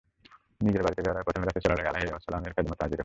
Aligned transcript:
নিজের 0.65 0.83
বাড়িতে 0.85 1.01
যাওয়ার 1.03 1.17
আগে 1.17 1.25
প্রথমে 1.27 1.45
রাসূল 1.47 1.61
সাল্লাল্লাহু 1.61 1.91
আলাইহি 1.93 2.09
ওয়াসাল্লাম-এর 2.13 2.53
খেদমতে 2.55 2.83
হাজির 2.83 2.95
হয়। 2.97 2.99